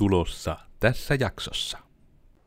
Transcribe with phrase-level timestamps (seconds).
[0.00, 1.78] tulossa tässä jaksossa.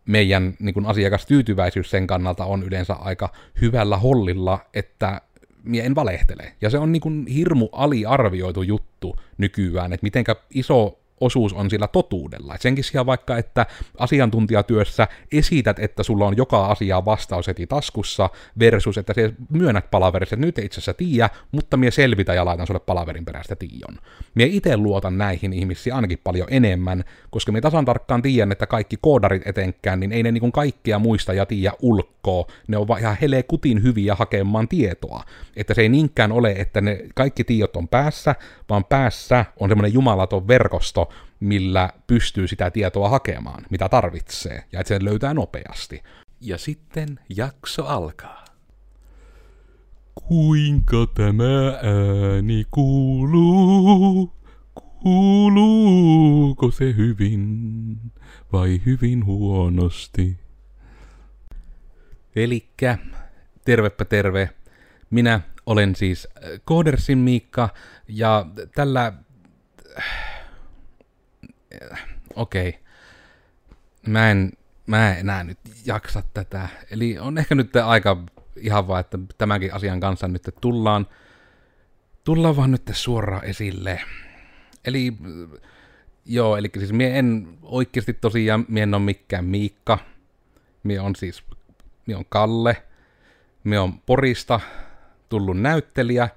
[0.06, 3.30] Meidän niin kuin asiakastyytyväisyys sen kannalta on yleensä aika
[3.62, 5.22] hyvällä hollilla, että
[5.64, 6.56] mie en valehtele.
[6.62, 11.88] Ja se on niin kuin hirmu aliarvioitu juttu nykyään, että mitenkä iso osuus on sillä
[11.88, 12.56] totuudella.
[12.56, 13.66] Et senkin sijaan vaikka, että
[13.98, 18.30] asiantuntijatyössä esität, että sulla on joka asia vastaus heti taskussa,
[18.60, 22.46] versus, että se myönnät palaverissa, että nyt ei itse asiassa tiedä, mutta mie selvitä ja
[22.46, 24.00] laitan sulle palaverin perästä tiion.
[24.36, 28.98] Mie itse luotan näihin ihmisiin ainakin paljon enemmän, koska mie tasan tarkkaan tiedän, että kaikki
[29.02, 32.13] koodarit etenkään, niin ei ne niin kaikkea muista ja tiedä ulkoa.
[32.68, 35.24] Ne on ihan kutin hyviä hakemaan tietoa.
[35.56, 38.36] Että se ei niinkään ole, että ne kaikki tiedot on päässä,
[38.70, 41.10] vaan päässä on semmoinen jumalaton verkosto,
[41.40, 46.04] millä pystyy sitä tietoa hakemaan, mitä tarvitsee, ja että se löytää nopeasti.
[46.42, 48.46] Ja sitten jakso alkaa.
[50.16, 54.34] Kuinka tämä ääni kuuluu?
[55.04, 57.98] Kuuluuko se hyvin
[58.54, 60.43] vai hyvin huonosti?
[62.36, 62.98] Elikkä,
[63.66, 64.50] tervepä terve.
[65.10, 66.28] Minä olen siis
[66.66, 67.70] Koodersin Miikka,
[68.08, 68.46] ja
[68.76, 69.14] tällä
[72.36, 72.82] okei, okay.
[74.08, 74.52] mä en,
[74.88, 76.70] mä en enää nyt jaksa tätä.
[76.92, 78.24] Eli on ehkä nyt aika
[78.58, 81.08] ihan vaan, että tämänkin asian kanssa nyt tullaan,
[82.24, 84.02] tullaan vaan nyt suoraan esille.
[84.86, 85.14] Eli
[86.26, 90.00] joo, eli siis mie en oikeasti tosiaan, mie en ole mikään Miikka.
[90.84, 91.44] Mie on siis,
[92.06, 92.84] mie on Kalle.
[93.64, 94.60] Mie on Porista
[95.30, 96.30] tullut näyttelijä,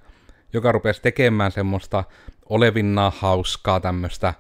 [0.53, 2.05] joka rupesi tekemään semmoista
[2.49, 4.35] olevinnaa hauskaa tämmöistä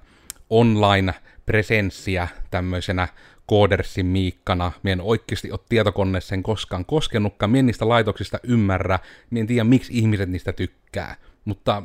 [0.51, 3.09] online-presenssiä tämmöisenä
[3.47, 4.73] koodersin miikkana.
[4.83, 8.99] Mie en oikeasti ole tietokoneeseen koskaan koskenutkaan, mie niistä laitoksista ymmärrä,
[9.31, 11.83] mie en tiedä miksi ihmiset niistä tykkää, mutta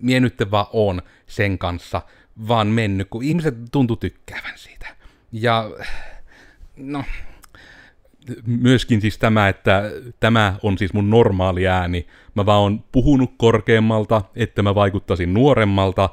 [0.00, 2.02] mie nyt vaan on sen kanssa
[2.48, 4.86] vaan mennyt, kun ihmiset tuntuu tykkäävän siitä.
[5.32, 5.70] Ja
[6.76, 7.04] no,
[8.46, 12.06] myöskin siis tämä, että tämä on siis mun normaali ääni.
[12.34, 16.08] Mä vaan oon puhunut korkeammalta, että mä vaikuttaisin nuoremmalta,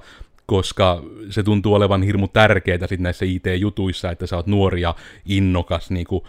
[0.46, 5.92] koska se tuntuu olevan hirmu tärkeää sitten näissä IT-jutuissa, että sä oot nuori ja innokas,
[5.92, 6.24] niin kuin,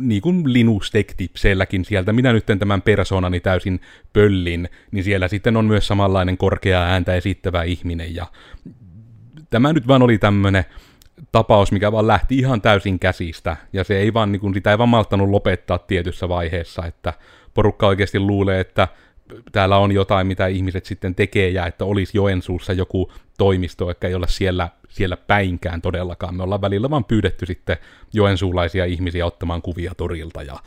[0.00, 2.12] niin kuin Linus Tech Tipselläkin sieltä.
[2.12, 3.80] Minä nyt tämän persoonani täysin
[4.12, 8.14] pöllin, niin siellä sitten on myös samanlainen korkea ääntä esittävä ihminen.
[8.14, 8.26] Ja
[9.50, 10.64] tämä nyt vaan oli tämmönen
[11.32, 14.78] tapaus, mikä vaan lähti ihan täysin käsistä, ja se ei vaan, niin kuin, sitä ei
[14.78, 17.12] vaan malttanut lopettaa tietyssä vaiheessa, että
[17.54, 18.88] porukka oikeasti luulee, että
[19.52, 24.14] täällä on jotain, mitä ihmiset sitten tekee, ja että olisi Joensuussa joku toimisto, joka ei
[24.14, 26.34] ole siellä, siellä päinkään todellakaan.
[26.34, 27.76] Me ollaan välillä vaan pyydetty sitten
[28.12, 30.58] joensuulaisia ihmisiä ottamaan kuvia torilta ja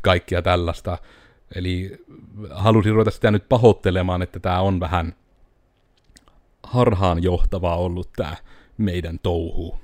[0.00, 0.98] kaikkia tällaista.
[1.54, 2.04] Eli
[2.50, 5.14] halusin ruveta sitä nyt pahoittelemaan, että tämä on vähän
[6.62, 8.36] harhaan johtavaa ollut tämä
[8.80, 9.80] meidän touhu.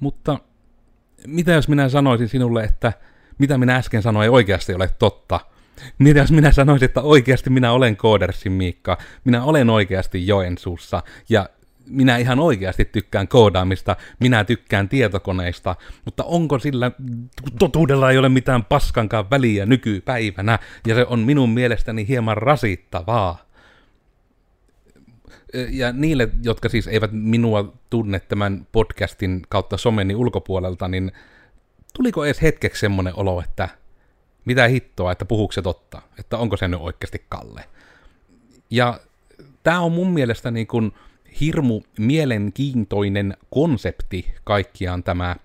[0.00, 0.38] Mutta
[1.26, 2.92] mitä jos minä sanoisin sinulle, että
[3.38, 5.40] mitä minä äsken sanoin ei oikeasti ole totta?
[5.98, 11.48] Mitä jos minä sanoisin, että oikeasti minä olen Koodersin Miikka, minä olen oikeasti Joensuussa, ja
[11.90, 16.90] minä ihan oikeasti tykkään koodaamista, minä tykkään tietokoneista, mutta onko sillä
[17.58, 23.48] totuudella ei ole mitään paskankaan väliä nykypäivänä, ja se on minun mielestäni hieman rasittavaa.
[25.70, 31.12] Ja niille, jotka siis eivät minua tunne tämän podcastin kautta someni ulkopuolelta, niin
[31.94, 33.68] tuliko edes hetkeksi semmoinen olo, että
[34.44, 37.64] mitä hittoa, että puhuuko se totta, että onko se nyt oikeasti Kalle.
[38.70, 39.00] Ja
[39.62, 40.92] tämä on mun mielestä niin kuin
[41.40, 45.36] hirmu mielenkiintoinen konsepti kaikkiaan tämä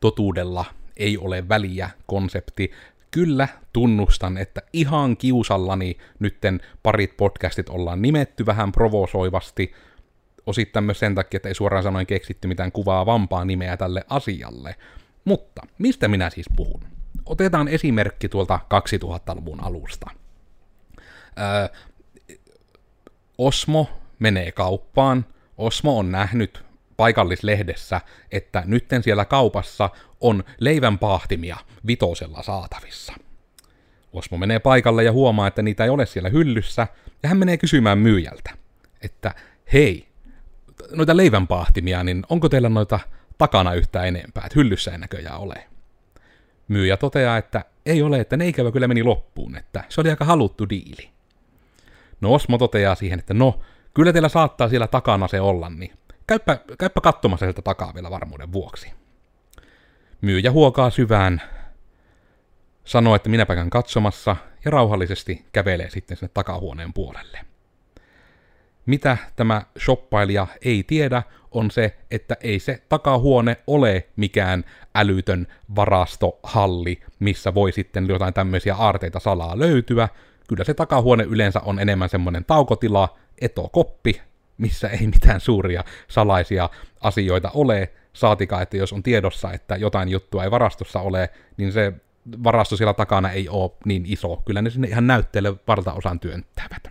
[0.00, 0.64] totuudella
[0.96, 2.70] ei ole väliä konsepti.
[3.10, 9.72] Kyllä, tunnustan, että ihan kiusallani nytten parit podcastit ollaan nimetty vähän provosoivasti,
[10.46, 14.76] osittain myös sen takia, että ei suoraan sanoen keksitty mitään kuvaa vampaa nimeä tälle asialle.
[15.24, 16.84] Mutta mistä minä siis puhun?
[17.26, 20.10] Otetaan esimerkki tuolta 2000-luvun alusta.
[21.38, 21.68] Öö,
[23.38, 25.24] Osmo menee kauppaan.
[25.58, 26.64] Osmo on nähnyt
[26.96, 28.00] paikallislehdessä,
[28.32, 29.90] että nytten siellä kaupassa
[30.20, 31.56] on leivänpahtimia
[31.86, 33.12] vitosella saatavissa.
[34.12, 36.86] Osmo menee paikalle ja huomaa, että niitä ei ole siellä hyllyssä,
[37.22, 38.50] ja hän menee kysymään myyjältä,
[39.02, 39.34] että
[39.72, 40.08] hei,
[40.92, 43.00] noita leivänpahtimia, niin onko teillä noita
[43.38, 45.66] takana yhtään enempää, että hyllyssä ei näköjään ole.
[46.68, 50.24] Myyjä toteaa, että ei ole, että ne ikävä kyllä meni loppuun, että se oli aika
[50.24, 51.10] haluttu diili.
[52.20, 53.60] No Osmo toteaa siihen, että no,
[53.94, 55.92] kyllä teillä saattaa siellä takana se olla, niin
[56.26, 58.92] käyppä, käyppä katsomassa sieltä takaa vielä varmuuden vuoksi.
[60.20, 61.42] Myyjä huokaa syvään,
[62.84, 67.40] sanoo, että minäpä käyn katsomassa, ja rauhallisesti kävelee sitten sinne takahuoneen puolelle.
[68.86, 74.64] Mitä tämä shoppailija ei tiedä, on se, että ei se takahuone ole mikään
[74.94, 75.46] älytön
[75.76, 80.08] varastohalli, missä voi sitten jotain tämmöisiä aarteita salaa löytyä.
[80.50, 84.20] Kyllä se takahuone yleensä on enemmän semmoinen taukotila, etokoppi,
[84.58, 86.70] missä ei mitään suuria salaisia
[87.00, 91.92] asioita ole, saatika, että jos on tiedossa, että jotain juttua ei varastossa ole, niin se
[92.44, 94.42] varasto siellä takana ei ole niin iso.
[94.46, 96.88] Kyllä ne sinne ihan näytteelle valtaosan työntävät.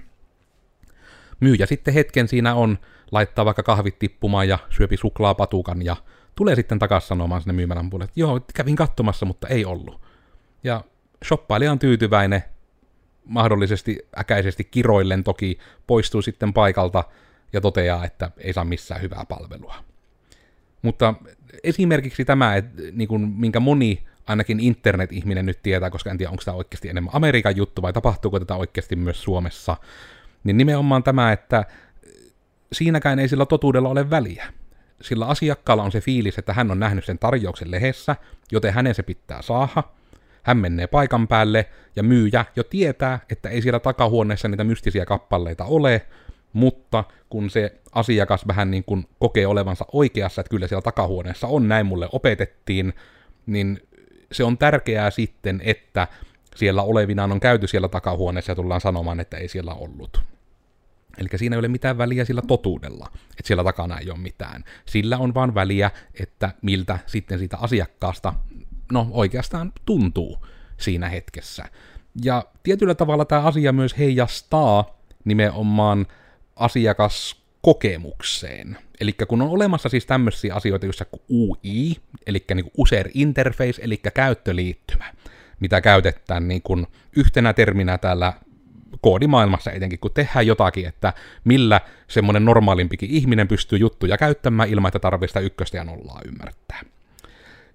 [1.40, 2.78] Myyjä sitten hetken siinä on,
[3.12, 5.96] laittaa vaikka kahvit tippumaan ja syöpi suklaapatukan ja
[6.36, 10.02] tulee sitten takaisin sanomaan sinne myymälän puolelle, että joo, kävin katsomassa, mutta ei ollut.
[10.64, 10.84] Ja
[11.26, 12.44] shoppailija on tyytyväinen,
[13.30, 17.04] mahdollisesti äkäisesti kiroillen toki poistuu sitten paikalta
[17.54, 19.76] ja toteaa, että ei saa missään hyvää palvelua.
[20.82, 21.14] Mutta
[21.64, 26.44] esimerkiksi tämä, että, niin kuin, minkä moni ainakin internet-ihminen nyt tietää, koska en tiedä, onko
[26.46, 29.78] tämä oikeasti enemmän Amerikan juttu vai tapahtuuko tätä oikeasti myös Suomessa,
[30.44, 31.66] niin nimenomaan tämä, että
[32.74, 34.54] siinäkään ei sillä totuudella ole väliä.
[35.02, 38.16] Sillä asiakkaalla on se fiilis, että hän on nähnyt sen tarjouksen lehdessä,
[38.52, 39.84] joten hänen se pitää saada.
[40.50, 45.66] Hän menee paikan päälle ja myyjä jo tietää, että ei siellä takahuoneessa niitä mystisiä kappaleita
[45.66, 46.06] ole,
[46.54, 51.68] mutta kun se asiakas vähän niin kuin kokee olevansa oikeassa, että kyllä siellä takahuoneessa on,
[51.68, 52.94] näin mulle opetettiin,
[53.46, 53.82] niin
[54.32, 56.08] se on tärkeää sitten, että
[56.56, 60.24] siellä olevinaan on käyty siellä takahuoneessa ja tullaan sanomaan, että ei siellä ollut.
[61.18, 64.64] Eli siinä ei ole mitään väliä sillä totuudella, että siellä takana ei ole mitään.
[64.86, 68.34] Sillä on vaan väliä, että miltä sitten siitä asiakkaasta,
[68.92, 70.46] no oikeastaan tuntuu
[70.78, 71.66] siinä hetkessä.
[72.24, 76.06] Ja tietyllä tavalla tämä asia myös heijastaa nimenomaan
[76.56, 78.78] asiakaskokemukseen.
[79.00, 81.96] Eli kun on olemassa siis tämmöisiä asioita, joissa UI,
[82.28, 85.14] eli niin user interface, eli käyttöliittymä,
[85.60, 86.62] mitä käytetään niin
[87.16, 88.34] yhtenä terminä täällä
[89.02, 91.14] koodimaailmassa etenkin, kun tehdään jotakin, että
[91.44, 96.82] millä semmoinen normaalimpikin ihminen pystyy juttuja käyttämään ilman, että tarvitsee sitä ykköstä ja nollaa ymmärtää.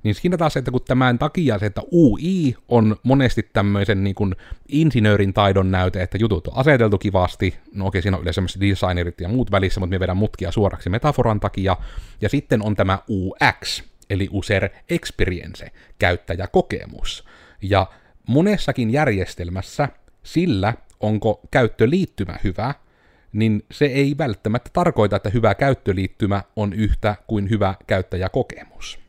[0.04, 4.36] Niin siinä taas, että kun tämän takia se, että UI on monesti tämmöisen niin kuin
[4.68, 9.28] insinöörin taidon näyte, että jutut on aseteltu kivasti, no okei, siinä on yleensä designerit ja
[9.28, 11.76] muut välissä, mutta me vedän mutkia suoraksi metaforan takia,
[12.20, 17.24] ja sitten on tämä UX, eli User Experience, käyttäjäkokemus.
[17.62, 17.86] Ja
[18.28, 19.88] monessakin järjestelmässä
[20.22, 22.74] sillä, onko käyttöliittymä hyvä,
[23.32, 29.03] niin se ei välttämättä tarkoita, että hyvä käyttöliittymä on yhtä kuin hyvä käyttäjäkokemus.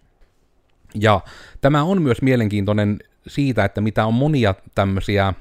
[0.93, 1.21] Ja
[1.61, 5.33] tämä on myös mielenkiintoinen siitä, että mitä on monia tämmöisiä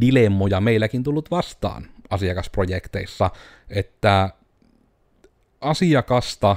[0.00, 3.30] dilemmoja meilläkin tullut vastaan asiakasprojekteissa,
[3.68, 4.30] että
[5.60, 6.56] asiakasta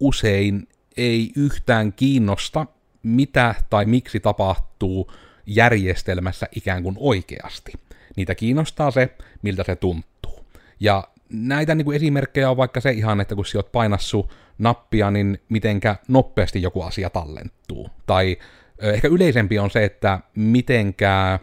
[0.00, 2.66] usein ei yhtään kiinnosta,
[3.02, 5.12] mitä tai miksi tapahtuu
[5.46, 7.72] järjestelmässä ikään kuin oikeasti.
[8.16, 10.46] Niitä kiinnostaa se, miltä se tuntuu.
[10.80, 15.10] Ja näitä niin kuin esimerkkejä on vaikka se ihan, että kun sä oot painassu nappia,
[15.10, 17.88] niin mitenkä nopeasti joku asia tallentuu.
[18.06, 18.36] Tai
[18.80, 21.38] ehkä yleisempi on se, että mitenkä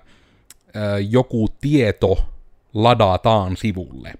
[1.09, 2.25] joku tieto
[2.73, 4.13] ladataan sivulle.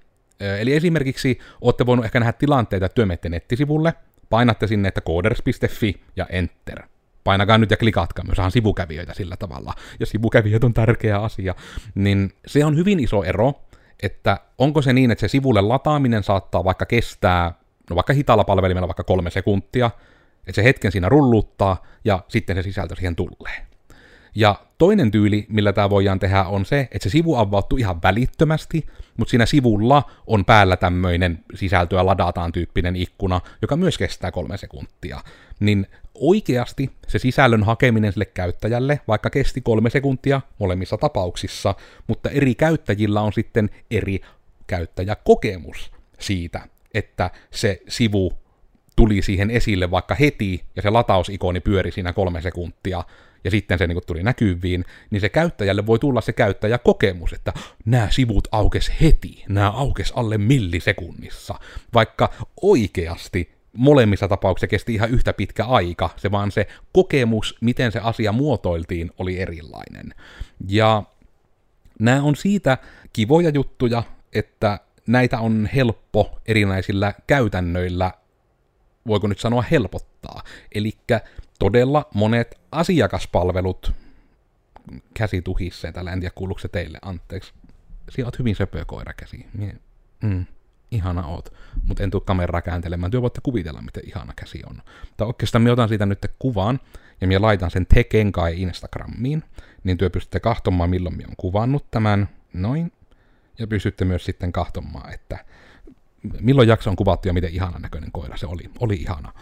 [0.59, 3.93] Eli esimerkiksi olette voinut ehkä nähdä tilanteita, työmette nettisivulle,
[4.29, 6.83] painatte sinne, että coders.fi ja enter.
[7.23, 9.73] Painakaa nyt ja klikatkaa, myös saan sivukävijöitä sillä tavalla.
[9.99, 11.55] Ja sivukävijät on tärkeä asia.
[11.95, 13.53] Niin se on hyvin iso ero,
[14.01, 17.53] että onko se niin, että se sivulle lataaminen saattaa vaikka kestää,
[17.89, 19.91] no vaikka hitaalla palvelimella vaikka kolme sekuntia,
[20.39, 23.67] että se hetken siinä rulluttaa ja sitten se sisältö siihen tulee.
[24.35, 28.85] Ja toinen tyyli, millä tämä voidaan tehdä, on se, että se sivu avautuu ihan välittömästi,
[29.17, 35.19] mutta siinä sivulla on päällä tämmöinen sisältöä ladataan tyyppinen ikkuna, joka myös kestää kolme sekuntia.
[35.59, 41.75] Niin oikeasti se sisällön hakeminen sille käyttäjälle, vaikka kesti kolme sekuntia molemmissa tapauksissa,
[42.07, 44.21] mutta eri käyttäjillä on sitten eri
[44.67, 46.61] käyttäjäkokemus siitä,
[46.93, 48.33] että se sivu
[48.95, 53.03] tuli siihen esille vaikka heti, ja se latausikoni pyöri siinä kolme sekuntia,
[53.43, 57.53] ja sitten se niin tuli näkyviin, niin se käyttäjälle voi tulla se käyttäjäkokemus, että
[57.85, 61.55] nämä sivut aukes heti, nämä aukes alle millisekunnissa,
[61.93, 67.99] vaikka oikeasti molemmissa tapauksissa kesti ihan yhtä pitkä aika, se vaan se kokemus, miten se
[67.99, 70.13] asia muotoiltiin, oli erilainen.
[70.67, 71.03] Ja
[71.99, 72.77] nämä on siitä
[73.13, 78.11] kivoja juttuja, että näitä on helppo erinäisillä käytännöillä,
[79.07, 80.43] voiko nyt sanoa helpottaa.
[80.75, 80.91] Eli
[81.59, 83.91] todella monet asiakaspalvelut,
[85.13, 87.53] käsi tuhisseen, tällä en tiedä kuuluuko se teille, anteeksi.
[88.09, 89.45] Siinä oot hyvin söpö koira käsi.
[90.21, 90.45] Mm
[90.91, 91.53] ihana oot,
[91.87, 93.11] mutta en tule kameraa kääntelemään.
[93.11, 94.81] Työ voitte kuvitella, miten ihana käsi on.
[95.17, 96.79] Tai oikeastaan minä otan siitä nyt kuvan,
[97.21, 99.43] ja minä laitan sen Tekenkai Instagramiin,
[99.83, 102.91] niin työ pystytte kahtomaan, milloin minä on kuvannut tämän, noin,
[103.59, 105.45] ja pystytte myös sitten kahtomaan, että
[106.39, 108.63] milloin jakso on kuvattu ja miten ihana näköinen koira se oli.
[108.79, 109.33] Oli ihana.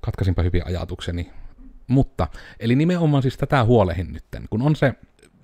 [0.00, 1.30] Katkasinpa hyviä ajatukseni.
[1.86, 2.28] Mutta,
[2.60, 4.94] eli nimenomaan siis tätä huolehin nytten, kun on se,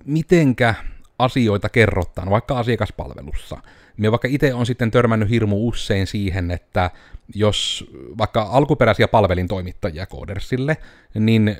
[0.05, 0.75] mitenkä
[1.19, 3.57] asioita kerrotaan, vaikka asiakaspalvelussa.
[3.97, 6.91] Minä vaikka itse on sitten törmännyt hirmu usein siihen, että
[7.35, 7.85] jos
[8.17, 10.77] vaikka alkuperäisiä palvelintoimittajia Codersille,
[11.13, 11.55] niin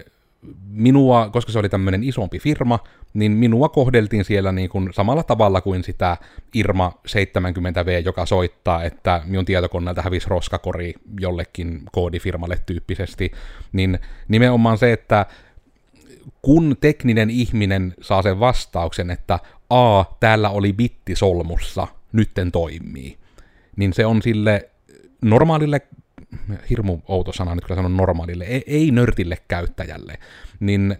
[0.70, 2.80] minua, koska se oli tämmöinen isompi firma,
[3.14, 6.18] niin minua kohdeltiin siellä niin kuin samalla tavalla kuin sitä
[6.54, 13.32] Irma 70V, joka soittaa, että minun tietokoneelta hävisi roskakori jollekin koodifirmalle tyyppisesti,
[13.72, 15.26] niin nimenomaan se, että
[16.48, 19.39] kun tekninen ihminen saa sen vastauksen, että
[19.70, 23.18] A, täällä oli bitti solmussa, nytten toimii,
[23.75, 24.70] niin se on sille
[25.22, 25.82] normaalille
[26.70, 30.18] hirmu outo sana nyt kyllä sanon normaalille, ei, ei nörtille käyttäjälle,
[30.60, 30.96] niin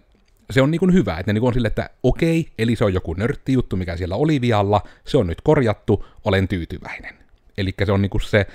[0.50, 2.94] se on niin kuin hyvä, että ne niin on sille, että okei, eli se on
[2.94, 7.14] joku nörttijuttu, mikä siellä oli vialla, se on nyt korjattu, olen tyytyväinen.
[7.58, 8.46] Eli se on niin kuin se,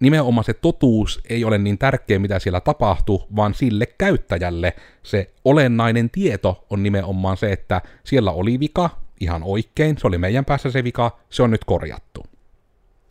[0.00, 6.10] nimenomaan se totuus ei ole niin tärkeä, mitä siellä tapahtuu, vaan sille käyttäjälle se olennainen
[6.10, 8.90] tieto on nimenomaan se, että siellä oli vika,
[9.20, 12.26] ihan oikein, se oli meidän päässä se vika, se on nyt korjattu.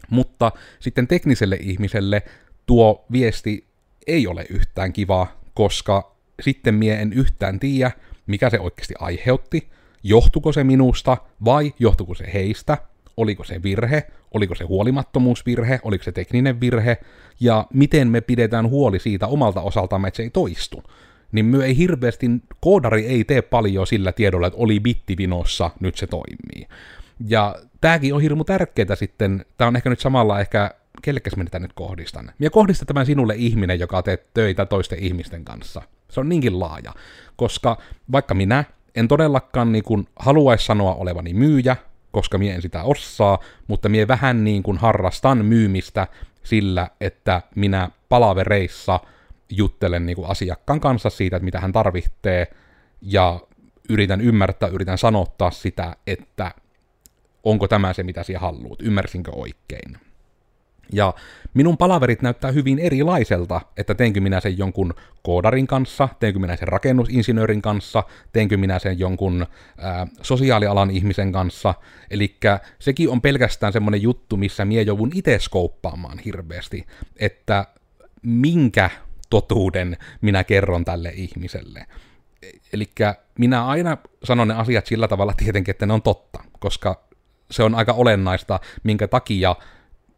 [0.09, 2.23] Mutta sitten tekniselle ihmiselle
[2.65, 3.67] tuo viesti
[4.07, 7.91] ei ole yhtään kiva, koska sitten mie en yhtään tiedä,
[8.27, 9.69] mikä se oikeasti aiheutti,
[10.03, 12.77] johtuko se minusta vai johtuko se heistä,
[13.17, 16.97] oliko se virhe, oliko se huolimattomuusvirhe, oliko se tekninen virhe,
[17.39, 20.83] ja miten me pidetään huoli siitä omalta osaltamme, että se ei toistu.
[21.31, 22.27] Niin myö ei hirveästi,
[22.61, 26.67] koodari ei tee paljon sillä tiedolla, että oli bittivinossa, nyt se toimii.
[27.27, 30.71] Ja tämäkin on hirmu tärkeää sitten, tämä on ehkä nyt samalla ehkä,
[31.01, 32.31] kellekäs minä tätä nyt kohdistan.
[32.39, 35.81] Minä kohdistan tämän sinulle ihminen, joka teet töitä toisten ihmisten kanssa.
[36.09, 36.93] Se on niinkin laaja,
[37.35, 37.77] koska
[38.11, 38.63] vaikka minä
[38.95, 41.75] en todellakaan niin kuin haluaisi sanoa olevani myyjä,
[42.11, 46.07] koska minä en sitä osaa, mutta minä vähän niin kuin harrastan myymistä
[46.43, 48.99] sillä, että minä palavereissa
[49.49, 52.47] juttelen niin kuin asiakkaan kanssa siitä, että mitä hän tarvitsee,
[53.01, 53.39] ja
[53.89, 56.51] yritän ymmärtää, yritän sanottaa sitä, että
[57.43, 60.06] onko tämä se, mitä sinä haluat, ymmärsinkö oikein.
[60.93, 61.13] Ja
[61.53, 66.67] minun palaverit näyttää hyvin erilaiselta, että teenkö minä sen jonkun koodarin kanssa, teenkö minä sen
[66.67, 68.03] rakennusinsinöörin kanssa,
[68.33, 71.73] teenkö minä sen jonkun ää, sosiaalialan ihmisen kanssa.
[72.11, 72.37] Eli
[72.79, 76.85] sekin on pelkästään semmoinen juttu, missä mie joudun itse skouppaamaan hirveästi,
[77.19, 77.65] että
[78.21, 78.89] minkä
[79.29, 81.85] totuuden minä kerron tälle ihmiselle.
[82.73, 82.89] Eli
[83.39, 87.07] minä aina sanon ne asiat sillä tavalla tietenkin, että ne on totta, koska
[87.51, 89.55] se on aika olennaista, minkä takia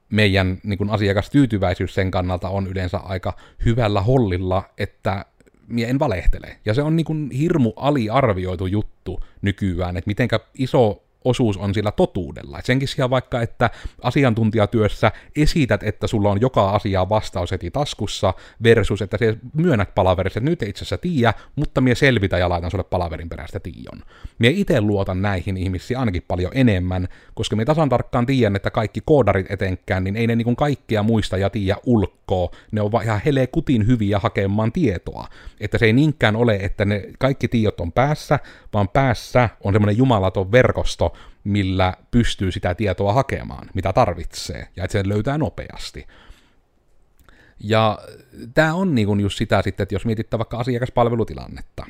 [0.09, 3.33] meidän niin kuin asiakastyytyväisyys sen kannalta on yleensä aika
[3.65, 5.25] hyvällä hollilla, että
[5.67, 6.57] mie en valehtele.
[6.65, 11.91] Ja se on niin kuin hirmu aliarvioitu juttu nykyään, että mitenkä iso osuus on sillä
[11.91, 12.59] totuudella.
[12.59, 13.69] Et senkin sijaan vaikka, että
[14.01, 18.33] asiantuntijatyössä esität, että sulla on joka asia vastaus heti taskussa,
[18.63, 22.71] versus, että se myönnät palaverissa, että nyt itse asiassa tiedä, mutta mie selvitä ja laitan
[22.71, 24.03] sulle palaverin perästä tiion.
[24.39, 29.01] Mie itse luotan näihin ihmisiin ainakin paljon enemmän, koska me tasan tarkkaan tiedän, että kaikki
[29.05, 32.51] koodarit etenkään, niin ei ne niin kaikkia muista ja tiedä ulkoa.
[32.71, 35.27] Ne on vaan ihan helee kutin hyviä hakemaan tietoa.
[35.59, 38.39] Että se ei niinkään ole, että ne kaikki tiedot on päässä,
[38.73, 41.08] vaan päässä on semmoinen jumalaton verkosto,
[41.43, 46.07] millä pystyy sitä tietoa hakemaan, mitä tarvitsee, ja että sen löytää nopeasti.
[47.59, 47.99] Ja
[48.53, 51.85] tämä on niinku just sitä sitten, että jos mietitte vaikka asiakaspalvelutilannetta,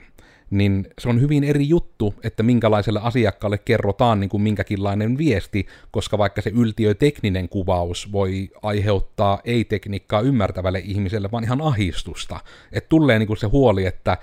[0.50, 6.18] niin se on hyvin eri juttu, että minkälaiselle asiakkaalle kerrotaan niin kuin minkäkinlainen viesti, koska
[6.18, 12.40] vaikka se yltiötekninen kuvaus voi aiheuttaa ei-tekniikkaa ymmärtävälle ihmiselle, vaan ihan ahistusta.
[12.72, 14.18] Että tulee niin kuin se huoli, että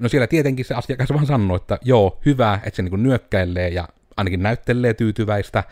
[0.00, 3.68] no siellä tietenkin se asiakas vaan sanoo, että joo, hyvä, että se niin kuin nyökkäilee
[3.68, 5.64] ja ainakin näyttelee tyytyväistä,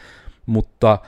[0.47, 0.99] mutta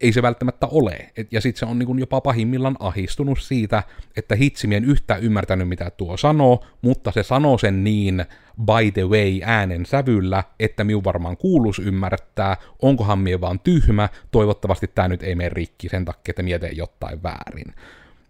[0.00, 1.10] ei se välttämättä ole.
[1.16, 3.82] Et, ja sitten se on niin jopa pahimmillaan ahistunut siitä,
[4.16, 8.24] että hitsimien yhtään ymmärtänyt, mitä tuo sanoo, mutta se sanoo sen niin
[8.64, 14.90] by the way äänen sävyllä, että miu varmaan kuulus ymmärtää, onkohan mie vaan tyhmä, toivottavasti
[14.94, 17.74] tämä nyt ei mene rikki sen takia, että mie jotain väärin.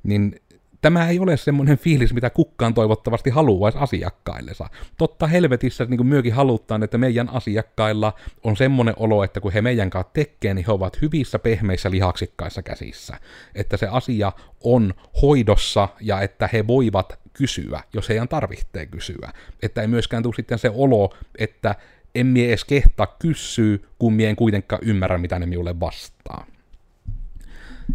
[0.03, 0.41] Niin
[0.87, 4.71] tämä ei ole semmoinen fiilis, mitä kukkaan toivottavasti haluaisi asiakkaillensa.
[4.99, 8.13] Totta helvetissä niin kuin myökin halutaan, että meidän asiakkailla
[8.45, 12.63] on semmoinen olo, että kun he meidän kanssa tekee, niin he ovat hyvissä pehmeissä lihaksikkaissa
[12.63, 13.17] käsissä.
[13.55, 19.33] Että se asia on hoidossa ja että he voivat kysyä, jos heidän tarvitsee kysyä.
[19.63, 21.75] Että ei myöskään tule sitten se olo, että
[22.15, 26.47] en mie edes kehtaa kysyä, kun mie en kuitenkaan ymmärrä, mitä ne minulle vastaa.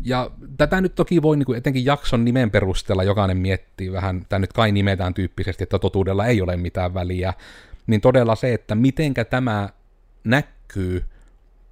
[0.04, 4.40] Ja tätä nyt toki voi niin kuin etenkin jakson nimen perusteella jokainen miettii vähän, tämä
[4.40, 7.34] nyt kai nimetään tyyppisesti, että totuudella ei ole mitään väliä,
[7.88, 9.70] niin todella se, että mitenkä tämä
[10.24, 11.04] näkyy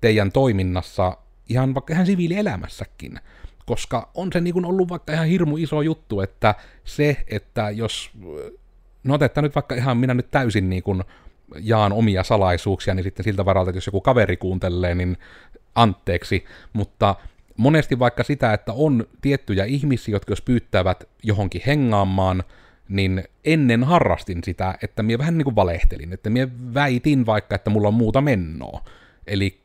[0.02, 1.18] teidän toiminnassa
[1.50, 3.20] ihan vaikka ihan siviilielämässäkin.
[3.66, 8.12] Koska on se niin kuin ollut vaikka ihan hirmu iso juttu, että se, että jos,
[9.04, 11.04] no otetaan nyt vaikka ihan minä nyt täysin niin kuin
[11.60, 15.18] jaan omia salaisuuksia, niin sitten siltä varalta, että jos joku kaveri kuuntelee, niin
[15.76, 17.16] anteeksi, mutta
[17.60, 22.44] monesti vaikka sitä, että on tiettyjä ihmisiä, jotka jos pyyttävät johonkin hengaamaan,
[22.90, 27.70] niin ennen harrastin sitä, että minä vähän niin kuin valehtelin, että minä väitin vaikka, että
[27.70, 28.84] mulla on muuta mennoa.
[29.28, 29.62] Eli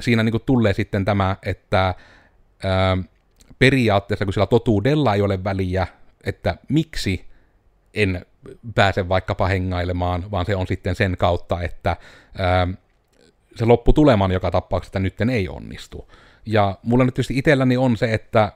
[0.00, 1.94] siinä niin kuin tulee sitten tämä, että
[2.64, 2.98] ää,
[3.58, 5.86] periaatteessa, kun sillä totuudella ei ole väliä,
[6.24, 7.24] että miksi
[7.94, 8.26] en
[8.74, 11.96] pääse vaikkapa hengailemaan, vaan se on sitten sen kautta, että
[12.38, 12.68] ää,
[13.56, 16.08] se lopputuleman joka tapauksessa nyt ei onnistu.
[16.50, 18.52] Ja mulla nyt tietysti itselläni on se, että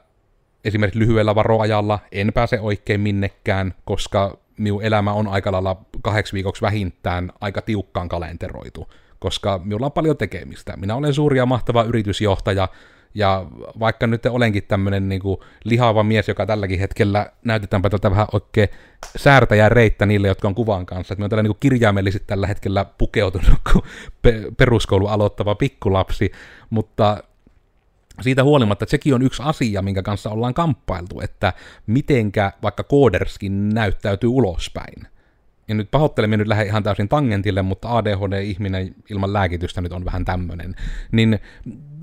[0.65, 6.63] esimerkiksi lyhyellä varoajalla en pääse oikein minnekään, koska minun elämä on aika lailla kahdeksi viikoksi
[6.63, 10.77] vähintään aika tiukkaan kalenteroitu, koska minulla on paljon tekemistä.
[10.77, 12.69] Minä olen suuri ja mahtava yritysjohtaja,
[13.15, 13.47] ja
[13.81, 18.69] vaikka nyt olenkin tämmöinen niin kuin lihava mies, joka tälläkin hetkellä näytetäänpä tältä vähän oikein
[19.17, 21.15] säärtäjää reittä niille, jotka on kuvan kanssa.
[21.15, 23.85] Että me on tällä niin kirjaimellisesti tällä hetkellä pukeutunut kuin
[24.23, 26.33] pe- peruskoulu aloittava pikkulapsi,
[26.71, 27.25] mutta
[28.21, 31.53] siitä huolimatta, että sekin on yksi asia, minkä kanssa ollaan kamppailtu, että
[31.87, 35.07] mitenkä vaikka kooderskin näyttäytyy ulospäin.
[35.69, 40.25] Ja nyt pahoittelemme nyt lähde ihan täysin tangentille, mutta ADHD-ihminen ilman lääkitystä nyt on vähän
[40.25, 40.75] tämmöinen.
[41.13, 41.39] Niin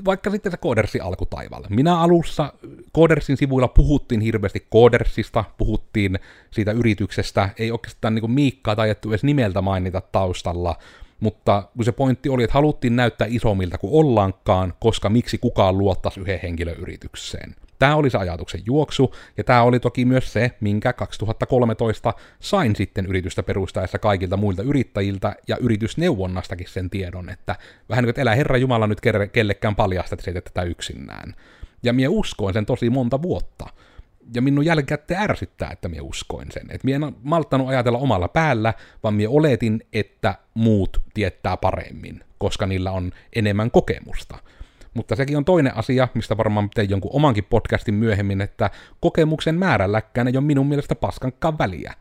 [0.05, 1.67] vaikka sitten se koodersi alkutaivaalla.
[1.69, 2.53] Minä alussa
[2.91, 6.19] koodersin sivuilla puhuttiin hirveästi koodersista, puhuttiin
[6.51, 10.75] siitä yrityksestä, ei oikeastaan niin Miikkaa taidettu edes nimeltä mainita taustalla,
[11.19, 16.19] mutta kun se pointti oli, että haluttiin näyttää isommilta kuin ollaankaan, koska miksi kukaan luottaisi
[16.19, 17.55] yhden henkilöyritykseen.
[17.79, 23.05] Tämä oli se ajatuksen juoksu, ja tämä oli toki myös se, minkä 2013 sain sitten
[23.05, 27.55] yritystä perustaessa kaikilta muilta yrittäjiltä ja yritysneuvonnastakin sen tiedon, että
[27.89, 31.35] vähän niin kuin, elää Herra Jumala nyt kellekään paljasta, että se tätä yksinään.
[31.83, 33.67] Ja minä uskoin sen tosi monta vuotta.
[34.35, 36.63] Ja minun jälkikäteen ärsyttää, että minä uskoin sen.
[36.69, 42.65] Että minä en malttanut ajatella omalla päällä, vaan minä oletin, että muut tietää paremmin, koska
[42.65, 44.37] niillä on enemmän kokemusta.
[44.93, 50.27] Mutta sekin on toinen asia, mistä varmaan tein jonkun omankin podcastin myöhemmin, että kokemuksen määrälläkään
[50.27, 51.93] ei ole minun mielestä paskankaan väliä.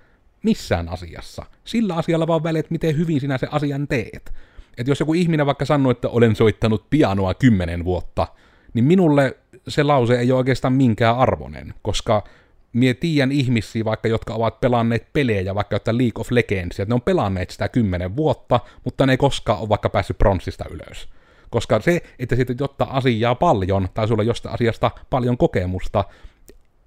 [0.43, 1.45] Missään asiassa.
[1.65, 4.33] Sillä asialla vaan väliä, että miten hyvin sinä se asian teet.
[4.79, 8.27] Että jos joku ihminen vaikka sanoo, että olen soittanut pianoa kymmenen vuotta,
[8.75, 9.37] niin minulle
[9.69, 12.25] se lause ei ole oikeastaan minkään arvoinen, koska
[12.73, 16.95] mie tiedän ihmisiä vaikka, jotka ovat pelanneet pelejä, vaikka että League of Legends, että ne
[16.95, 21.09] on pelanneet sitä kymmenen vuotta, mutta ne ei koskaan ole vaikka päässyt pronssista ylös.
[21.51, 26.05] Koska se, että sitten ottaa asiaa paljon, tai sulla jostain asiasta paljon kokemusta,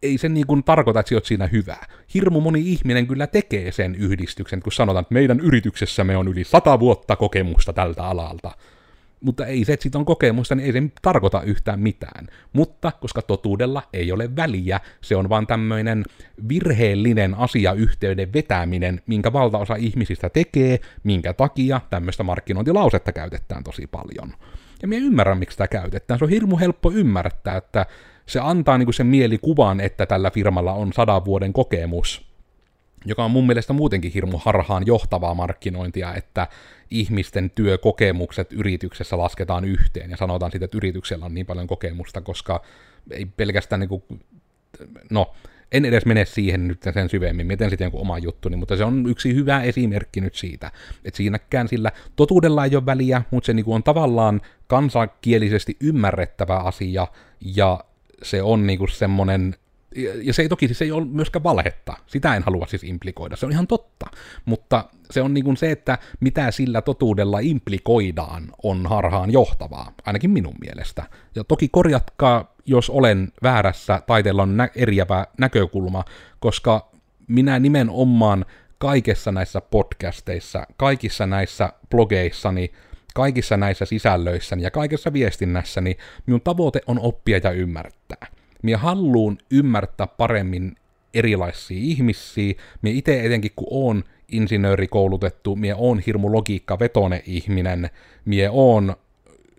[0.04, 1.78] ei se niin kuin tarkoita, että oot siinä hyvä.
[2.14, 6.80] Hirmu moni ihminen kyllä tekee sen yhdistyksen, kun sanotaan, että meidän yrityksessämme on yli sata
[6.80, 8.52] vuotta kokemusta tältä alalta
[9.22, 12.28] mutta ei se, että siitä on kokemusta, niin ei se tarkoita yhtään mitään.
[12.54, 16.06] Mutta koska totuudella ei ole väliä, se on vaan tämmöinen
[16.50, 24.34] virheellinen asiayhteyden vetäminen, minkä valtaosa ihmisistä tekee, minkä takia tämmöistä markkinointilausetta käytetään tosi paljon.
[24.82, 26.18] Ja minä ymmärrän, miksi sitä käytetään.
[26.20, 27.86] Se on hirmu helppo ymmärtää, että
[28.26, 32.31] se antaa niinku sen mielikuvan, että tällä firmalla on sadan vuoden kokemus,
[33.06, 36.48] joka on mun mielestä muutenkin hirmu harhaan johtavaa markkinointia, että
[36.90, 42.62] ihmisten työkokemukset yrityksessä lasketaan yhteen ja sanotaan sitten, että yrityksellä on niin paljon kokemusta, koska
[43.12, 44.04] ei pelkästään niin kuin,
[45.10, 45.34] no,
[45.72, 49.06] en edes mene siihen nyt sen syvemmin, miten sitten joku oma juttuni, mutta se on
[49.10, 50.72] yksi hyvä esimerkki nyt siitä,
[51.06, 56.58] että siinäkään sillä totuudella ei ole väliä, mutta se niin kuin on tavallaan kansankielisesti ymmärrettävä
[56.58, 57.08] asia,
[57.42, 57.84] ja
[58.24, 59.56] se on niin kuin semmoinen
[60.24, 63.46] ja se ei toki siis ei ole myöskään valhetta, sitä en halua siis implikoida, se
[63.46, 64.06] on ihan totta,
[64.46, 70.30] mutta se on niin kuin se, että mitä sillä totuudella implikoidaan on harhaan johtavaa, ainakin
[70.30, 71.04] minun mielestä.
[71.36, 76.04] Ja toki korjatkaa, jos olen väärässä, taiteella on nä- eriävä näkökulma,
[76.40, 76.92] koska
[77.28, 78.46] minä nimenomaan
[78.78, 82.72] kaikessa näissä podcasteissa, kaikissa näissä blogeissani,
[83.14, 90.08] kaikissa näissä sisällöissäni ja kaikessa viestinnässäni minun tavoite on oppia ja ymmärtää minä haluun ymmärtää
[90.08, 90.76] paremmin
[91.14, 92.54] erilaisia ihmisiä.
[92.82, 97.90] Minä itse etenkin kun on insinöörikoulutettu, minä on hirmu logiikka vetone ihminen,
[98.26, 98.96] minä on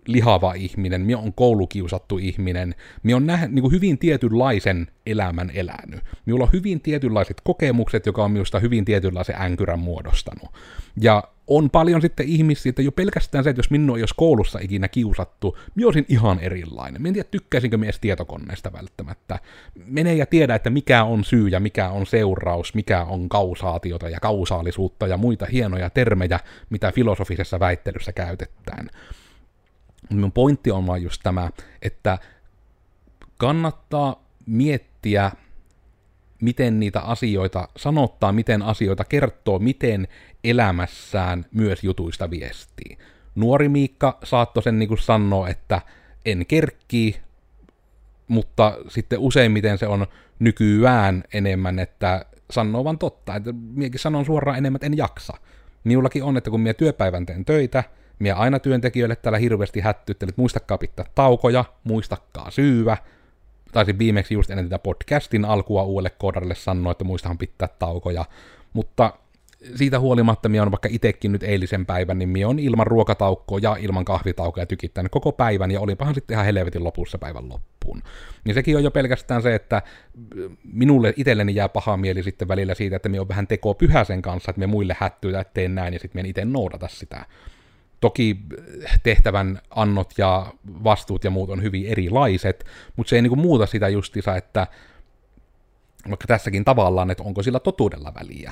[0.07, 6.01] lihava ihminen, minä on koulukiusattu ihminen, minä on nähnyt niin hyvin tietynlaisen elämän elänyt.
[6.25, 10.49] Minulla on hyvin tietynlaiset kokemukset, joka on minusta hyvin tietynlaisen änkyrän muodostanut.
[11.01, 14.59] Ja on paljon sitten ihmisiä, että jo pelkästään se, että jos minua ei olisi koulussa
[14.61, 17.01] ikinä kiusattu, minä olisin ihan erilainen.
[17.01, 19.39] Minä en tiedä, tykkäisinkö mies tietokoneesta välttämättä.
[19.85, 24.19] Mene ja tiedä, että mikä on syy ja mikä on seuraus, mikä on kausaatiota ja
[24.19, 28.89] kausaalisuutta ja muita hienoja termejä, mitä filosofisessa väittelyssä käytetään.
[30.09, 31.49] Minun pointti on vaan just tämä,
[31.81, 32.17] että
[33.37, 35.31] kannattaa miettiä
[36.43, 40.07] miten niitä asioita sanottaa, miten asioita kertoo, miten
[40.43, 42.97] elämässään myös jutuista viestii.
[43.35, 45.81] Nuori Miikka saattoi sen niin sanoa, että
[46.25, 47.15] en kerkkii,
[48.27, 50.07] mutta sitten useimmiten se on
[50.39, 53.35] nykyään enemmän, että sanoo vaan totta.
[53.35, 55.33] Että miekin sanon suoraan enemmän, että en jaksa.
[55.83, 57.83] Minullakin on, että kun minä työpäivän teen töitä,
[58.19, 62.97] minä aina työntekijöille täällä hirveästi hättyttelen, että muistakaa pitää taukoja, muistakaa syyä,
[63.73, 68.25] taisin viimeksi just ennen tätä podcastin alkua uudelle koodarille sanoa, että muistahan pitää taukoja,
[68.73, 69.13] mutta
[69.75, 73.77] siitä huolimatta minä on vaikka itsekin nyt eilisen päivän, niin minä on ilman ruokataukkoa ja
[73.79, 78.01] ilman kahvitaukoa tykittänyt koko päivän, ja olipahan sitten ihan helvetin lopussa päivän loppuun.
[78.43, 79.81] Niin sekin on jo pelkästään se, että
[80.73, 84.21] minulle itselleni jää paha mieli sitten välillä siitä, että minä on vähän teko pyhä sen
[84.21, 87.25] kanssa, että me muille hättyy, että teen näin, ja sitten minä itse noudata sitä.
[88.03, 88.37] Toki
[88.83, 93.65] eh, tehtävän annot ja vastuut ja muut on hyvin erilaiset, mutta se ei niinku muuta
[93.65, 94.67] sitä justisa, että
[96.09, 98.51] vaikka tässäkin tavallaan, että onko sillä totuudella väliä.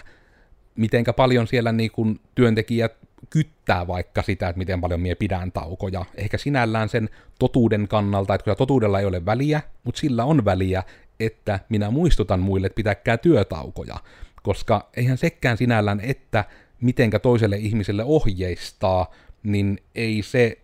[0.76, 2.98] Mitenkä paljon siellä niinku työntekijät
[3.30, 6.06] kyttää vaikka sitä, että miten paljon mie pidän taukoja.
[6.16, 7.10] Ehkä sinällään sen
[7.40, 10.84] totuuden kannalta, että kyllä totuudella ei ole väliä, mutta sillä on väliä,
[11.20, 13.96] että minä muistutan muille, että pitäkää työtaukoja.
[14.44, 16.46] Koska eihän sekään sinällään, että
[16.82, 19.12] mitenkä toiselle ihmiselle ohjeistaa,
[19.44, 20.58] niin ei se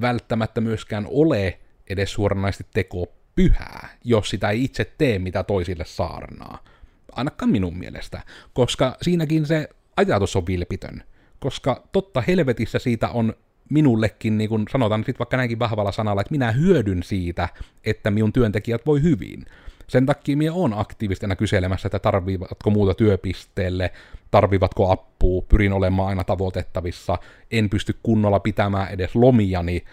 [0.00, 1.58] välttämättä myöskään ole
[1.90, 6.64] edes suoranaisesti teko pyhää, jos sitä ei itse tee, mitä toisille saarnaa.
[7.12, 8.22] Ainakaan minun mielestä,
[8.52, 11.02] koska siinäkin se ajatus on vilpitön.
[11.38, 13.34] Koska totta helvetissä siitä on
[13.70, 17.48] minullekin, niin kun sanotaan sitten vaikka näinkin vahvalla sanalla, että minä hyödyn siitä,
[17.84, 19.44] että minun työntekijät voi hyvin.
[19.86, 23.92] Sen takia minä olen aktiivistina kyselemässä, että tarvivatko muuta työpisteelle,
[24.30, 27.18] tarvivatko appua, pyrin olemaan aina tavoitettavissa,
[27.50, 29.84] en pysty kunnolla pitämään edes lomiani,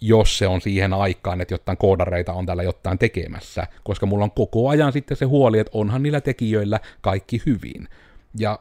[0.00, 4.30] jos se on siihen aikaan, että jotain koodareita on täällä jotain tekemässä, koska mulla on
[4.30, 7.88] koko ajan sitten se huoli, että onhan niillä tekijöillä kaikki hyvin.
[8.38, 8.58] Ja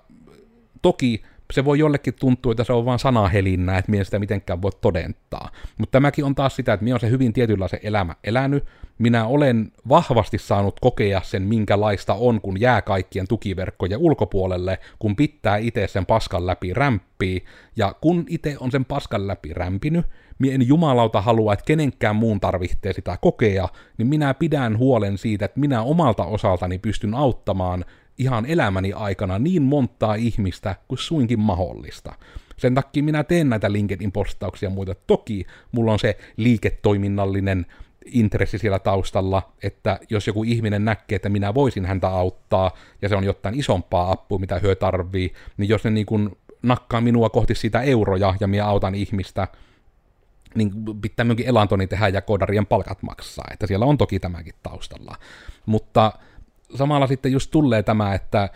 [0.82, 4.72] toki se voi jollekin tuntua, että se on vain sanahelinnä, että minä sitä mitenkään voi
[4.82, 5.52] todentaa.
[5.78, 8.66] Mutta tämäkin on taas sitä, että minä olen se hyvin tietynlaisen elämä elänyt.
[8.98, 15.58] Minä olen vahvasti saanut kokea sen, minkälaista on, kun jää kaikkien tukiverkkojen ulkopuolelle, kun pitää
[15.58, 17.46] itse sen paskan läpi rämppii.
[17.76, 20.06] Ja kun itse on sen paskan läpi rämpinyt,
[20.40, 25.46] minä en jumalauta halua, että kenenkään muun tarvitsee sitä kokea, niin minä pidän huolen siitä,
[25.46, 27.86] että minä omalta osaltani pystyn auttamaan
[28.20, 32.14] ihan elämäni aikana niin montaa ihmistä kuin suinkin mahdollista.
[32.58, 34.96] Sen takia minä teen näitä LinkedIn-postauksia muita.
[35.08, 37.66] Toki mulla on se liiketoiminnallinen
[38.06, 43.16] intressi siellä taustalla, että jos joku ihminen näkee, että minä voisin häntä auttaa, ja se
[43.16, 47.56] on jotain isompaa appua, mitä hyö tarvii, niin jos ne niin kuin nakkaa minua kohti
[47.56, 49.48] sitä euroja, ja minä autan ihmistä,
[50.56, 55.16] niin pitää minunkin elantoni tehdä ja koodarien palkat maksaa, että siellä on toki tämäkin taustalla.
[55.66, 56.12] Mutta
[56.76, 58.50] samalla sitten just tulee tämä, että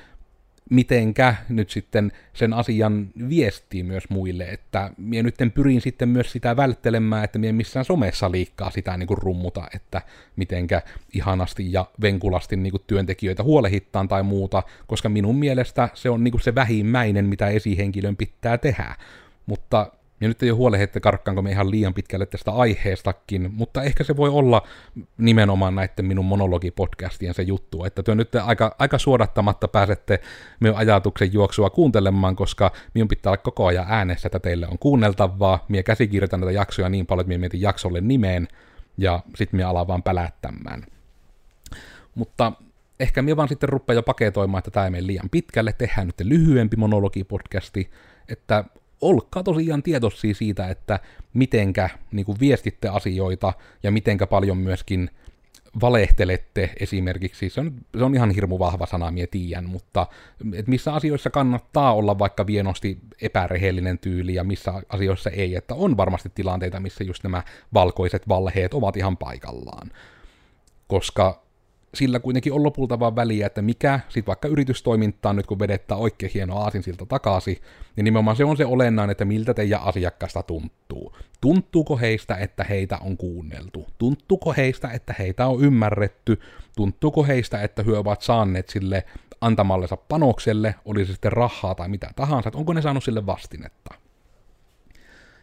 [0.69, 6.56] mitenkä nyt sitten sen asian viestii myös muille, että minä nyt pyrin sitten myös sitä
[6.56, 10.02] välttelemään, että minä missään somessa liikkaa sitä niin kuin rummuta, että
[10.36, 10.82] mitenkä
[11.13, 16.32] ihanasti ja venkulasti niin kuin työntekijöitä huolehittaan tai muuta, koska minun mielestä se on niin
[16.32, 18.95] kuin se vähimmäinen, mitä esihenkilön pitää tehdä.
[19.45, 23.84] Mutta ja nyt ei ole huole, että karkkaanko me ihan liian pitkälle tästä aiheestakin, mutta
[23.84, 24.62] ehkä se voi olla
[25.17, 30.19] nimenomaan näiden minun monologipodcastien se juttu, että työ nyt aika, aika suodattamatta pääsette
[30.60, 35.65] minun ajatuksen juoksua kuuntelemaan, koska minun pitää olla koko ajan äänessä, että teille on kuunneltavaa.
[35.69, 38.47] Minä käsikirjoitan näitä jaksoja niin paljon, että minä mietin jaksolle nimeen,
[38.97, 40.84] ja sitten minä alan vaan pälättämään.
[42.15, 42.52] Mutta
[42.99, 46.21] ehkä minä vaan sitten rupean jo paketoimaan, että tämä ei mene liian pitkälle, tehdään nyt
[46.21, 47.91] lyhyempi monologipodcasti,
[48.30, 48.63] että
[49.04, 51.00] olkaa tosiaan tietoisia siitä, että
[51.34, 55.10] mitenkä niin kuin viestitte asioita ja mitenkä paljon myöskin
[55.82, 60.08] valehtelette esimerkiksi, se on, se on ihan hirmu vahva sana, mie tiedän, mutta
[60.54, 65.98] et missä asioissa kannattaa olla vaikka vienosti epärehellinen tyyli ja missä asioissa ei, että on
[65.98, 69.92] varmasti tilanteita, missä just nämä valkoiset valheet ovat ihan paikallaan.
[70.88, 71.42] Koska
[71.93, 76.32] sillä kuitenkin on lopulta vaan väliä, että mikä sitten vaikka yritystoimintaa nyt kun vedetään oikein
[76.34, 77.58] hieno aasinsilta takaisin,
[77.95, 81.15] niin nimenomaan se on se olennainen, että miltä teidän asiakkaasta tuntuu.
[81.41, 83.88] Tuntuuko heistä, että heitä on kuunneltu?
[83.97, 86.39] Tuntuuko heistä, että heitä on ymmärretty?
[86.75, 89.03] Tuntuuko heistä, että he ovat saaneet sille
[89.41, 93.95] antamallensa panokselle, oli se sitten rahaa tai mitä tahansa, että onko ne saanut sille vastinetta?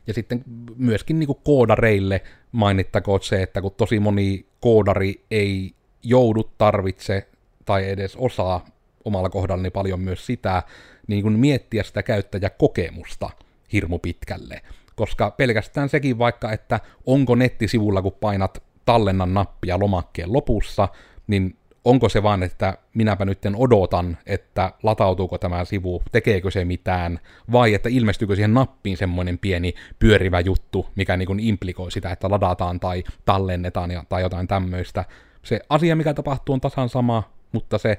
[0.06, 0.44] Ja sitten
[0.76, 7.26] myöskin niin koodareille mainittakoon se, että kun tosi moni koodari ei joudu, tarvitse
[7.64, 8.64] tai edes osaa
[9.04, 10.62] omalla kohdallani paljon myös sitä,
[11.06, 13.30] niin kuin miettiä sitä käyttäjäkokemusta
[13.72, 14.62] hirmu pitkälle.
[14.96, 20.88] Koska pelkästään sekin vaikka, että onko nettisivulla, kun painat tallennan nappia lomakkeen lopussa,
[21.26, 27.20] niin onko se vaan, että minäpä nyt odotan, että latautuuko tämä sivu, tekeekö se mitään,
[27.52, 32.80] vai että ilmestyykö siihen nappiin semmoinen pieni pyörivä juttu, mikä niin implikoi sitä, että ladataan
[32.80, 35.04] tai tallennetaan ja, tai jotain tämmöistä.
[35.42, 37.98] Se asia, mikä tapahtuu, on tasan sama, mutta se,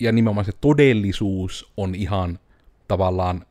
[0.00, 2.38] ja nimenomaan se todellisuus on ihan
[2.88, 3.46] tavallaan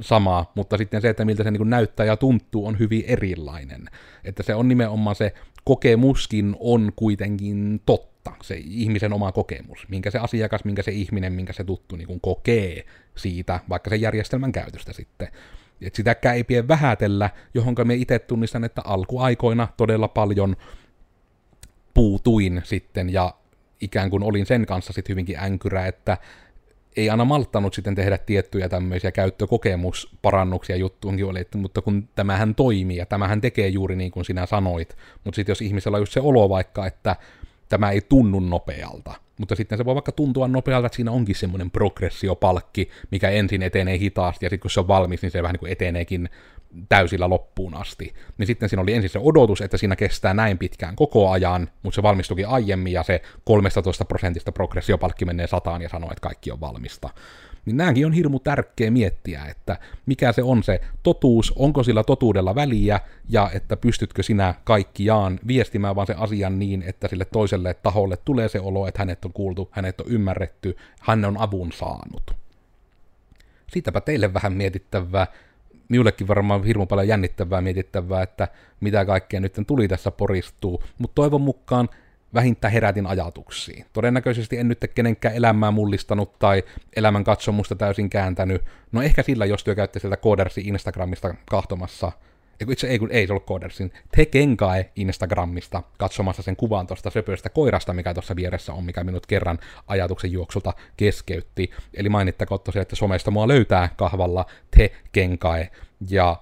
[0.00, 3.90] sama, mutta sitten se, että miltä se niin näyttää ja tuntuu, on hyvin erilainen.
[4.24, 5.34] Että se on nimenomaan se
[5.64, 11.52] kokemuskin on kuitenkin totta se ihmisen oma kokemus, minkä se asiakas, minkä se ihminen, minkä
[11.52, 12.84] se tuttu niin kuin kokee
[13.16, 15.28] siitä, vaikka sen järjestelmän käytöstä sitten.
[15.80, 20.56] Et sitäkään ei pidä vähätellä, johon me itse tunnistan, että alkuaikoina todella paljon
[21.96, 23.34] puutuin sitten ja
[23.80, 26.18] ikään kuin olin sen kanssa sitten hyvinkin änkyrä, että
[26.96, 32.96] ei aina malttanut sitten tehdä tiettyjä tämmöisiä käyttökokemusparannuksia juttuunkin oli, että, mutta kun tämähän toimii
[32.96, 36.20] ja tämähän tekee juuri niin kuin sinä sanoit, mutta sitten jos ihmisellä on just se
[36.20, 37.16] olo vaikka, että
[37.68, 39.14] tämä ei tunnu nopealta.
[39.38, 43.98] Mutta sitten se voi vaikka tuntua nopealta, että siinä onkin semmoinen progressiopalkki, mikä ensin etenee
[43.98, 46.28] hitaasti, ja sitten kun se on valmis, niin se vähän niin kuin eteneekin
[46.88, 48.14] täysillä loppuun asti.
[48.38, 51.94] Niin sitten siinä oli ensin se odotus, että siinä kestää näin pitkään koko ajan, mutta
[51.94, 56.60] se valmistukin aiemmin, ja se 13 prosentista progressiopalkki menee sataan ja sanoo, että kaikki on
[56.60, 57.10] valmista
[57.66, 62.54] niin nämäkin on hirmu tärkeä miettiä, että mikä se on se totuus, onko sillä totuudella
[62.54, 68.16] väliä, ja että pystytkö sinä kaikkiaan viestimään vaan se asian niin, että sille toiselle taholle
[68.16, 72.34] tulee se olo, että hänet on kuultu, hänet on ymmärretty, hän on avun saanut.
[73.72, 75.26] Siitäpä teille vähän mietittävää,
[75.88, 78.48] minullekin varmaan hirmu paljon jännittävää mietittävää, että
[78.80, 81.88] mitä kaikkea nyt tuli tässä poristuu, mutta toivon mukaan
[82.34, 83.86] vähintään herätin ajatuksiin.
[83.92, 86.62] Todennäköisesti en nyt kenenkään elämää mullistanut tai
[86.96, 88.62] elämän katsomusta täysin kääntänyt.
[88.92, 90.16] No ehkä sillä, jos työ käytte sieltä
[90.64, 92.12] Instagramista kahtomassa,
[92.60, 97.10] Eiku itse ei, kun ei se ollut Codersin, te kenkae Instagramista katsomassa sen kuvan tuosta
[97.10, 101.70] söpöistä koirasta, mikä tuossa vieressä on, mikä minut kerran ajatuksen juoksulta keskeytti.
[101.94, 105.70] Eli mainittakoon tosiaan, että somesta mua löytää kahvalla te kenkae.
[106.10, 106.36] Ja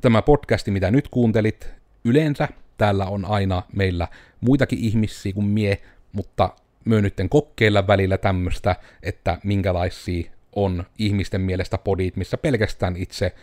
[0.00, 1.68] tämä podcasti, mitä nyt kuuntelit,
[2.04, 2.48] yleensä
[2.78, 4.08] täällä on aina meillä
[4.40, 6.50] muitakin ihmisiä kuin mie, mutta
[6.84, 13.34] myönnytten kokkeilla välillä tämmöistä, että minkälaisia on ihmisten mielestä podit, missä pelkästään itse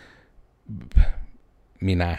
[1.82, 2.18] minä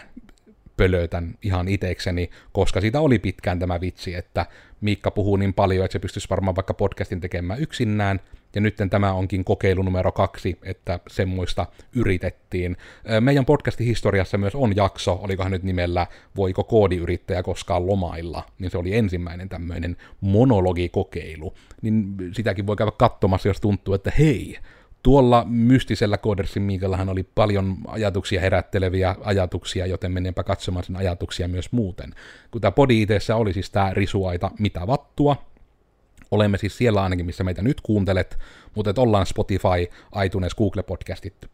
[0.77, 4.45] pölötän ihan itekseni, koska siitä oli pitkään tämä vitsi, että
[4.81, 8.19] Miikka puhuu niin paljon, että se pystyisi varmaan vaikka podcastin tekemään yksinään,
[8.55, 12.77] ja nyt tämä onkin kokeilu numero kaksi, että semmoista yritettiin.
[13.19, 18.77] Meidän podcastin historiassa myös on jakso, olikohan nyt nimellä Voiko koodiyrittäjä koskaan lomailla, niin se
[18.77, 21.53] oli ensimmäinen tämmöinen monologikokeilu.
[21.81, 24.57] Niin sitäkin voi käydä katsomassa, jos tuntuu, että hei,
[25.03, 31.71] tuolla mystisellä Codersin Miikallahan oli paljon ajatuksia herätteleviä ajatuksia, joten menenpä katsomaan sen ajatuksia myös
[31.71, 32.13] muuten.
[32.51, 35.35] Kun tämä podi oli siis tämä risuaita mitä vattua,
[36.33, 38.39] Olemme siis siellä ainakin, missä meitä nyt kuuntelet,
[38.75, 39.87] mutta että ollaan Spotify,
[40.25, 41.45] iTunes, Google Podcastit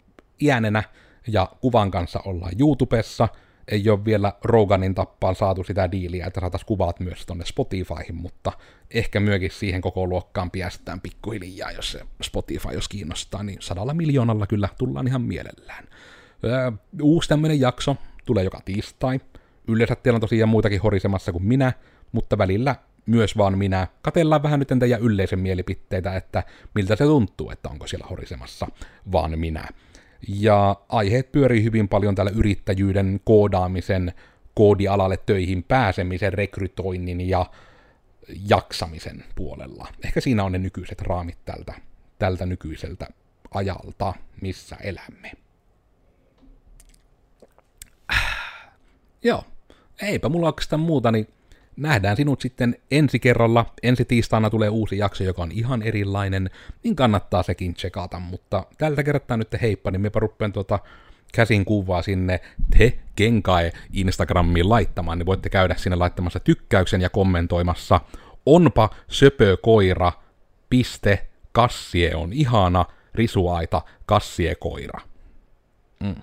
[0.41, 0.83] iänenä,
[1.27, 3.27] ja kuvan kanssa ollaan YouTubessa,
[3.71, 8.51] ei ole vielä Roganin tappaan saatu sitä diiliä, että saataisiin kuvat myös tonne Spotifyhin, mutta
[8.91, 14.47] ehkä myöskin siihen koko luokkaan piästään pikkuhiljaa, jos se Spotify jos kiinnostaa, niin sadalla miljoonalla
[14.47, 15.87] kyllä tullaan ihan mielellään.
[16.43, 19.19] Öö, uusi tämmöinen jakso tulee joka tiistai.
[19.67, 21.73] Yleensä teillä on tosiaan muitakin horisemassa kuin minä,
[22.11, 23.87] mutta välillä myös vaan minä.
[24.01, 26.43] Katellaan vähän nyt teidän yleisen mielipiteitä, että
[26.75, 28.67] miltä se tuntuu, että onko siellä horisemassa
[29.11, 29.67] vaan minä.
[30.27, 34.13] Ja aiheet pyörii hyvin paljon täällä yrittäjyyden, koodaamisen,
[34.53, 37.45] koodialalle töihin pääsemisen, rekrytoinnin ja
[38.49, 39.87] jaksamisen puolella.
[40.05, 41.73] Ehkä siinä on ne nykyiset raamit tältä,
[42.19, 43.07] tältä nykyiseltä
[43.53, 45.31] ajalta, missä elämme.
[49.23, 49.43] Joo,
[50.01, 51.27] eipä mulla oikeastaan muuta, niin
[51.79, 53.65] nähdään sinut sitten ensi kerralla.
[53.83, 56.49] Ensi tiistaina tulee uusi jakso, joka on ihan erilainen,
[56.83, 58.19] niin kannattaa sekin tsekata.
[58.19, 60.79] Mutta tältä kertaa nyt heippa, niin me rupean tuota
[61.33, 62.41] käsin kuvaa sinne
[62.77, 68.01] te kenkae Instagramiin laittamaan, niin voitte käydä sinne laittamassa tykkäyksen ja kommentoimassa
[68.45, 70.11] onpa söpö koira,
[70.69, 75.01] piste, kassie on ihana, risuaita, kassie koira.
[75.99, 76.15] Mm.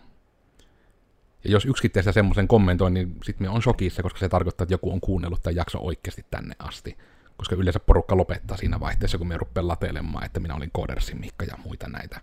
[1.46, 4.74] Ja jos yksikin teistä semmoisen kommentoi, niin sitten me on shokissa, koska se tarkoittaa, että
[4.74, 6.96] joku on kuunnellut tämän jakso oikeasti tänne asti.
[7.36, 11.44] Koska yleensä porukka lopettaa siinä vaihteessa, kun me rupeaa latelemaan, että minä olin Kodersin Mikka
[11.44, 12.20] ja muita näitä.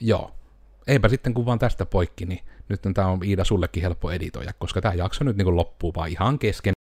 [0.00, 0.34] Joo.
[0.86, 4.80] Eipä sitten kun vaan tästä poikki, niin nyt tämä on Iida sullekin helppo editoida, koska
[4.80, 6.70] tämä jakso nyt niin loppuu vaan ihan kesken.